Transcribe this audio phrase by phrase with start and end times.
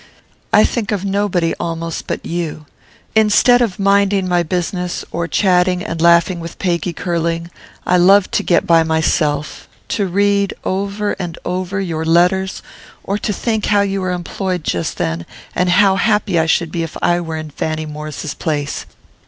[0.51, 2.65] I think of nobody almost but you.
[3.13, 7.51] Instead of minding my business, or chatting and laughing with Peggy Curling,
[7.85, 12.63] I love to get by myself, to read, over and over, your letters,
[13.03, 16.81] or to think how you are employed just then, and how happy I should be
[16.81, 18.87] if I were in Fanny Maurice's place.